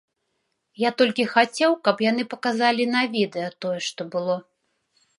[0.83, 4.35] Я толькі хацеў, каб яны паказалі на відэа тое, што было.